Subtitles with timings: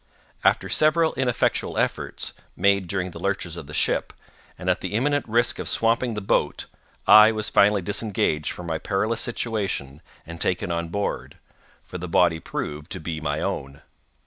[0.43, 4.13] After several ineffectual efforts, made during the lurches of the ship,
[4.57, 6.65] and at the imminent risk of swamping the boat
[7.05, 12.89] I was finally disengaged from my perilous situation and taken on board—for the body proved
[12.93, 13.83] to be my own.